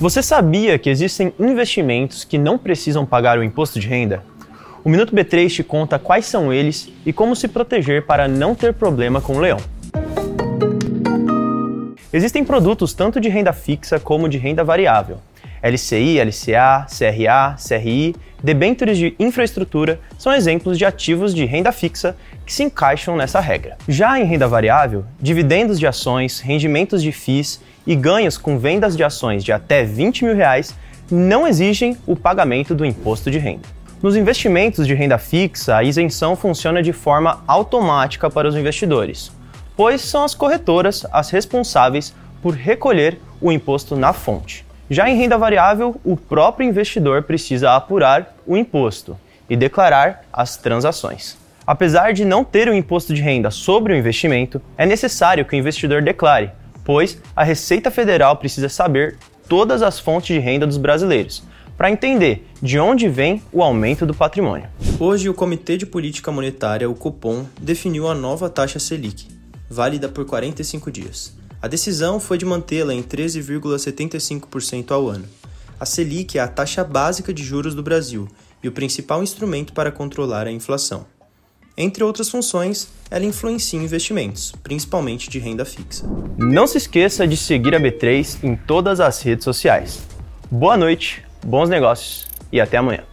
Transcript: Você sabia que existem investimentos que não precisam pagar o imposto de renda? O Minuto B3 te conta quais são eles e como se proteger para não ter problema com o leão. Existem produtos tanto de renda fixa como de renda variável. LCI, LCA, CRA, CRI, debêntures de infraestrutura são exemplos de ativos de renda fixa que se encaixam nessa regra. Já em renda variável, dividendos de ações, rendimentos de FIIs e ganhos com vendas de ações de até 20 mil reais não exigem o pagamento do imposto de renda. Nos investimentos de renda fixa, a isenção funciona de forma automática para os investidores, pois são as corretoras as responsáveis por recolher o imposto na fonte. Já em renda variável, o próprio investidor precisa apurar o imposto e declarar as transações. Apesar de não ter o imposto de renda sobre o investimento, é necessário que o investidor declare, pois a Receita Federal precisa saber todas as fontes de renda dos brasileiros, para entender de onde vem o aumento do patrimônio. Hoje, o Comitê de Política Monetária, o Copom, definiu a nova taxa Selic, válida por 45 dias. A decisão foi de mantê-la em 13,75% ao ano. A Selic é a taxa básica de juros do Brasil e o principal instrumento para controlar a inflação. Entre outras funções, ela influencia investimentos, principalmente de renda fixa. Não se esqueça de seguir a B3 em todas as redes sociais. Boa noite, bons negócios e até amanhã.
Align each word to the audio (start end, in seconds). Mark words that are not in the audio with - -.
Você 0.00 0.22
sabia 0.22 0.78
que 0.78 0.88
existem 0.88 1.32
investimentos 1.40 2.22
que 2.22 2.38
não 2.38 2.56
precisam 2.56 3.04
pagar 3.04 3.36
o 3.36 3.42
imposto 3.42 3.80
de 3.80 3.88
renda? 3.88 4.22
O 4.84 4.88
Minuto 4.88 5.12
B3 5.12 5.50
te 5.50 5.64
conta 5.64 5.98
quais 5.98 6.24
são 6.24 6.52
eles 6.52 6.88
e 7.04 7.12
como 7.12 7.34
se 7.34 7.48
proteger 7.48 8.06
para 8.06 8.28
não 8.28 8.54
ter 8.54 8.72
problema 8.74 9.20
com 9.20 9.34
o 9.34 9.40
leão. 9.40 9.58
Existem 12.12 12.44
produtos 12.44 12.94
tanto 12.94 13.20
de 13.20 13.28
renda 13.28 13.52
fixa 13.52 13.98
como 13.98 14.28
de 14.28 14.38
renda 14.38 14.62
variável. 14.62 15.18
LCI, 15.62 16.20
LCA, 16.20 16.86
CRA, 16.86 17.56
CRI, 17.56 18.14
debêntures 18.42 18.96
de 18.96 19.14
infraestrutura 19.18 20.00
são 20.18 20.32
exemplos 20.32 20.78
de 20.78 20.84
ativos 20.84 21.34
de 21.34 21.44
renda 21.44 21.72
fixa 21.72 22.16
que 22.46 22.52
se 22.52 22.62
encaixam 22.62 23.16
nessa 23.16 23.40
regra. 23.40 23.76
Já 23.88 24.18
em 24.18 24.24
renda 24.24 24.46
variável, 24.46 25.04
dividendos 25.20 25.78
de 25.78 25.86
ações, 25.86 26.40
rendimentos 26.40 27.02
de 27.02 27.12
FIIs 27.12 27.60
e 27.86 27.96
ganhos 27.96 28.38
com 28.38 28.58
vendas 28.58 28.96
de 28.96 29.02
ações 29.02 29.42
de 29.42 29.52
até 29.52 29.82
20 29.84 30.24
mil 30.24 30.34
reais 30.34 30.74
não 31.10 31.46
exigem 31.46 31.96
o 32.06 32.14
pagamento 32.14 32.74
do 32.74 32.84
imposto 32.84 33.30
de 33.30 33.38
renda. 33.38 33.66
Nos 34.00 34.14
investimentos 34.14 34.86
de 34.86 34.94
renda 34.94 35.18
fixa, 35.18 35.76
a 35.76 35.82
isenção 35.82 36.36
funciona 36.36 36.82
de 36.82 36.92
forma 36.92 37.42
automática 37.48 38.30
para 38.30 38.46
os 38.46 38.54
investidores, 38.54 39.32
pois 39.76 40.02
são 40.02 40.22
as 40.22 40.34
corretoras 40.34 41.04
as 41.10 41.30
responsáveis 41.30 42.14
por 42.40 42.54
recolher 42.54 43.18
o 43.40 43.50
imposto 43.50 43.96
na 43.96 44.12
fonte. 44.12 44.67
Já 44.90 45.08
em 45.08 45.18
renda 45.18 45.36
variável, 45.36 46.00
o 46.02 46.16
próprio 46.16 46.66
investidor 46.66 47.22
precisa 47.22 47.76
apurar 47.76 48.34
o 48.46 48.56
imposto 48.56 49.18
e 49.48 49.54
declarar 49.54 50.24
as 50.32 50.56
transações. 50.56 51.36
Apesar 51.66 52.14
de 52.14 52.24
não 52.24 52.42
ter 52.42 52.70
o 52.70 52.74
imposto 52.74 53.12
de 53.12 53.20
renda 53.20 53.50
sobre 53.50 53.92
o 53.92 53.96
investimento, 53.96 54.62
é 54.78 54.86
necessário 54.86 55.44
que 55.44 55.54
o 55.54 55.58
investidor 55.58 56.00
declare, 56.00 56.52
pois 56.84 57.20
a 57.36 57.44
Receita 57.44 57.90
Federal 57.90 58.36
precisa 58.36 58.70
saber 58.70 59.18
todas 59.46 59.82
as 59.82 60.00
fontes 60.00 60.34
de 60.34 60.38
renda 60.38 60.66
dos 60.66 60.78
brasileiros, 60.78 61.42
para 61.76 61.90
entender 61.90 62.48
de 62.62 62.78
onde 62.78 63.10
vem 63.10 63.42
o 63.52 63.62
aumento 63.62 64.06
do 64.06 64.14
patrimônio. 64.14 64.68
Hoje, 64.98 65.28
o 65.28 65.34
Comitê 65.34 65.76
de 65.76 65.84
Política 65.84 66.32
Monetária, 66.32 66.88
o 66.88 66.94
Copom, 66.94 67.44
definiu 67.60 68.08
a 68.08 68.14
nova 68.14 68.48
taxa 68.48 68.78
Selic, 68.78 69.28
válida 69.68 70.08
por 70.08 70.24
45 70.24 70.90
dias. 70.90 71.36
A 71.60 71.66
decisão 71.66 72.20
foi 72.20 72.38
de 72.38 72.44
mantê-la 72.44 72.94
em 72.94 73.02
13,75% 73.02 74.92
ao 74.92 75.08
ano. 75.08 75.24
A 75.80 75.84
Selic 75.84 76.38
é 76.38 76.40
a 76.40 76.46
taxa 76.46 76.84
básica 76.84 77.34
de 77.34 77.42
juros 77.42 77.74
do 77.74 77.82
Brasil 77.82 78.28
e 78.62 78.68
o 78.68 78.72
principal 78.72 79.22
instrumento 79.22 79.72
para 79.72 79.90
controlar 79.90 80.46
a 80.46 80.52
inflação. 80.52 81.04
Entre 81.76 82.02
outras 82.02 82.28
funções, 82.28 82.88
ela 83.10 83.24
influencia 83.24 83.78
investimentos, 83.78 84.52
principalmente 84.62 85.28
de 85.28 85.38
renda 85.38 85.64
fixa. 85.64 86.04
Não 86.36 86.66
se 86.66 86.78
esqueça 86.78 87.26
de 87.26 87.36
seguir 87.36 87.74
a 87.74 87.80
B3 87.80 88.38
em 88.42 88.56
todas 88.56 89.00
as 89.00 89.20
redes 89.22 89.44
sociais. 89.44 90.00
Boa 90.50 90.76
noite, 90.76 91.24
bons 91.44 91.68
negócios 91.68 92.26
e 92.52 92.60
até 92.60 92.76
amanhã. 92.76 93.04